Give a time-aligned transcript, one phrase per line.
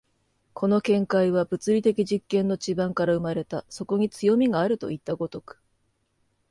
[0.55, 5.61] この見解は物理的実験の地盤から生まれた、そこに強味があるといった如く。